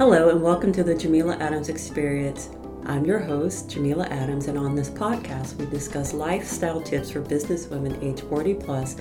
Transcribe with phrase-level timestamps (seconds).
[0.00, 2.48] Hello, and welcome to the Jameela Adams Experience.
[2.86, 7.66] I'm your host, Jameela Adams, and on this podcast, we discuss lifestyle tips for business
[7.66, 8.96] women age 40 plus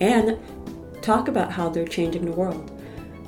[0.00, 0.38] and
[1.02, 2.80] talk about how they're changing the world.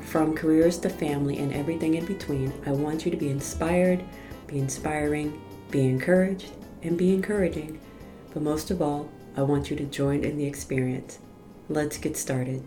[0.05, 4.05] From careers to family and everything in between, I want you to be inspired,
[4.47, 5.43] be inspiring,
[5.73, 6.53] be encouraged,
[6.85, 7.81] and be encouraging.
[8.33, 11.19] But most of all, I want you to join in the experience.
[11.69, 12.63] Let's get started.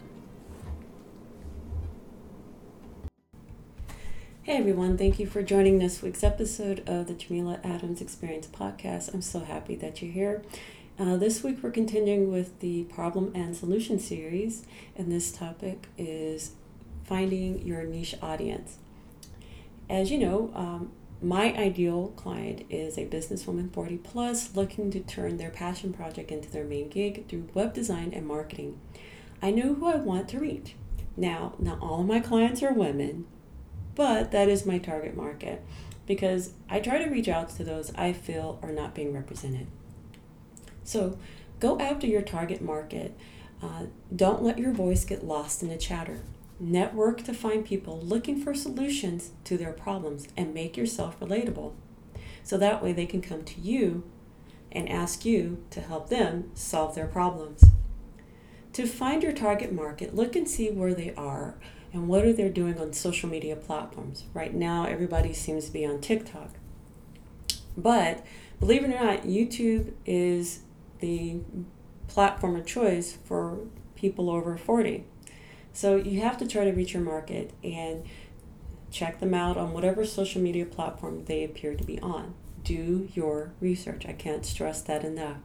[4.52, 9.14] Hey everyone, thank you for joining this week's episode of the Jameela Adams Experience podcast.
[9.14, 10.44] I'm so happy that you're here.
[11.00, 14.66] Uh, this week we're continuing with the problem and solution series,
[14.98, 16.52] and this topic is
[17.06, 18.76] finding your niche audience.
[19.90, 25.38] As you know, um, my ideal client is a businesswoman 40 plus looking to turn
[25.38, 28.82] their passion project into their main gig through web design and marketing.
[29.42, 30.76] I know who I want to reach.
[31.16, 33.28] Now, not all of my clients are women,
[33.96, 35.64] but that is my target market
[36.06, 39.68] because I try to reach out to those I feel are not being represented.
[40.84, 41.18] So
[41.60, 43.18] go after your target market.
[43.62, 46.22] Uh, don't let your voice get lost in the chatter.
[46.60, 51.74] Network to find people looking for solutions to their problems and make yourself relatable.
[52.44, 54.04] So that way they can come to you
[54.72, 57.64] and ask you to help them solve their problems.
[58.74, 61.56] To find your target market, look and see where they are
[61.94, 64.24] and what are they doing on social media platforms.
[64.34, 66.52] Right now, everybody seems to be on TikTok.
[67.76, 68.26] But
[68.60, 70.62] believe it or not, YouTube is
[71.00, 71.40] the
[72.08, 73.60] platform of choice for
[73.96, 75.06] people over 40.
[75.74, 78.04] So you have to try to reach your market and
[78.92, 82.34] check them out on whatever social media platform they appear to be on.
[82.64, 84.06] Do your research.
[84.06, 85.38] I can't stress that enough.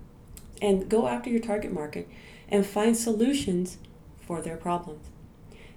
[0.60, 2.08] And go after your target market
[2.48, 3.78] and find solutions
[4.18, 5.06] for their problems.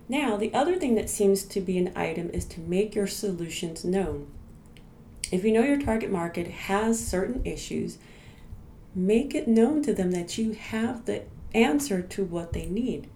[0.09, 3.85] Now, the other thing that seems to be an item is to make your solutions
[3.85, 4.27] known.
[5.31, 7.99] If you know your target market has certain issues,
[8.95, 13.07] make it known to them that you have the answer to what they need.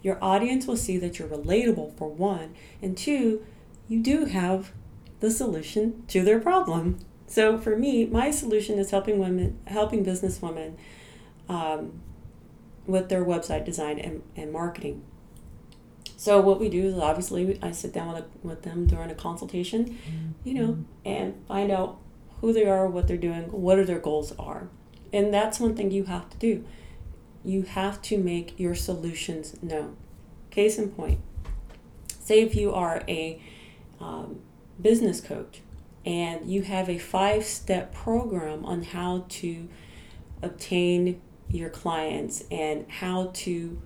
[0.00, 3.44] Your audience will see that you're relatable for one, and two,
[3.88, 4.70] you do have
[5.18, 7.00] the solution to their problem.
[7.26, 10.76] So for me, my solution is helping women, helping business women
[11.48, 12.00] um,
[12.86, 15.02] with their website design and, and marketing.
[16.18, 19.14] So what we do is obviously I sit down with, a, with them during a
[19.14, 19.96] consultation,
[20.42, 20.82] you know, mm-hmm.
[21.04, 22.00] and find out
[22.40, 24.68] who they are, what they're doing, what are their goals are.
[25.12, 26.64] And that's one thing you have to do.
[27.44, 29.96] You have to make your solutions known.
[30.50, 31.20] Case in point,
[32.18, 33.40] say if you are a
[34.00, 34.40] um,
[34.82, 35.60] business coach
[36.04, 39.68] and you have a five step program on how to
[40.42, 43.80] obtain your clients and how to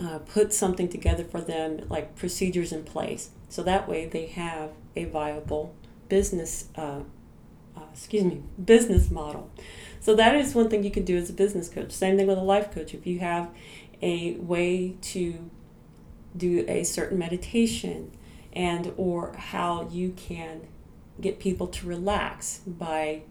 [0.00, 3.30] uh, put something together for them, like procedures in place.
[3.48, 5.74] So that way they have a viable
[6.08, 7.00] business, uh,
[7.76, 9.50] uh, excuse me, business model.
[10.00, 11.92] So that is one thing you can do as a business coach.
[11.92, 12.94] Same thing with a life coach.
[12.94, 13.50] If you have
[14.00, 15.50] a way to
[16.36, 18.10] do a certain meditation
[18.52, 20.62] and or how you can
[21.20, 23.22] get people to relax by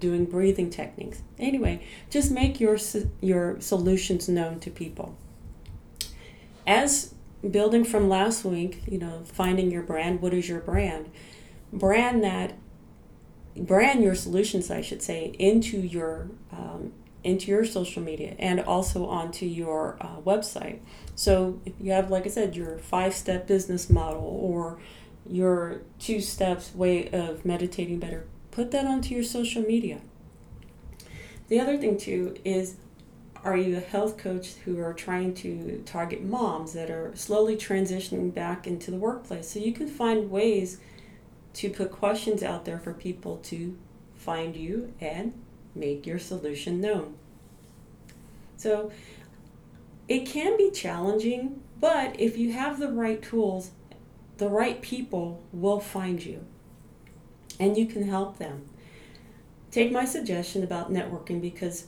[0.00, 1.22] doing breathing techniques.
[1.38, 2.78] Anyway, just make your
[3.20, 5.16] your solutions known to people
[6.66, 7.14] as
[7.48, 11.10] building from last week, you know, finding your brand, what is your brand?
[11.72, 12.54] Brand that,
[13.56, 16.92] brand your solutions, I should say, into your um,
[17.24, 20.78] into your social media and also onto your uh, website.
[21.14, 24.78] So if you have, like I said, your five step business model or
[25.26, 30.00] your two steps way of meditating better, put that onto your social media.
[31.48, 32.76] The other thing too is
[33.44, 38.32] are you a health coach who are trying to target moms that are slowly transitioning
[38.32, 39.50] back into the workplace?
[39.50, 40.78] So you can find ways
[41.54, 43.76] to put questions out there for people to
[44.16, 45.34] find you and
[45.74, 47.16] make your solution known.
[48.56, 48.90] So
[50.08, 53.72] it can be challenging, but if you have the right tools,
[54.38, 56.46] the right people will find you
[57.60, 58.64] and you can help them.
[59.70, 61.86] Take my suggestion about networking because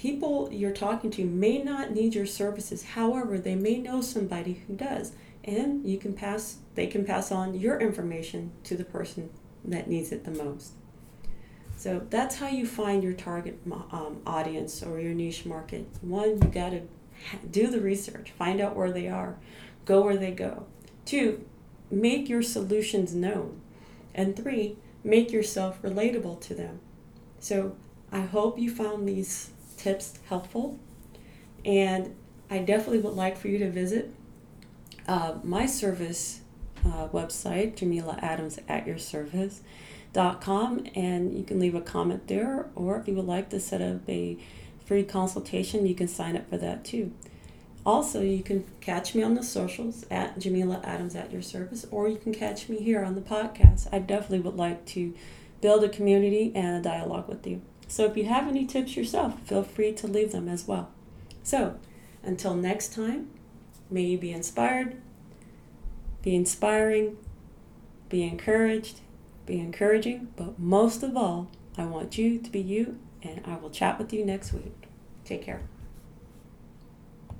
[0.00, 2.82] people you're talking to may not need your services.
[2.82, 5.12] However they may know somebody who does
[5.44, 9.28] and you can pass they can pass on your information to the person
[9.62, 10.72] that needs it the most.
[11.76, 15.86] So that's how you find your target um, audience or your niche market.
[16.00, 16.82] One you got to
[17.50, 18.30] do the research.
[18.30, 19.36] Find out where they are.
[19.84, 20.64] Go where they go.
[21.04, 21.44] Two
[21.90, 23.60] make your solutions known.
[24.14, 26.80] And three make yourself relatable to them.
[27.38, 27.76] So
[28.10, 29.50] i hope you found these
[29.82, 30.78] tips helpful.
[31.64, 32.14] And
[32.50, 34.12] I definitely would like for you to visit
[35.06, 36.40] uh, my service
[36.84, 39.60] uh, website, Jameela Adams at your service.
[40.12, 43.60] Dot com and you can leave a comment there or if you would like to
[43.60, 44.36] set up a
[44.84, 47.12] free consultation you can sign up for that too
[47.86, 52.08] also you can catch me on the socials at jameela adams at your service or
[52.08, 55.14] you can catch me here on the podcast i definitely would like to
[55.60, 59.40] build a community and a dialogue with you so if you have any tips yourself
[59.40, 60.90] feel free to leave them as well
[61.42, 61.76] so
[62.22, 63.30] until next time
[63.90, 64.96] may you be inspired
[66.22, 67.16] be inspiring
[68.08, 69.00] be encouraged
[69.50, 73.70] be encouraging, but most of all, I want you to be you, and I will
[73.70, 74.86] chat with you next week.
[75.24, 75.62] Take care.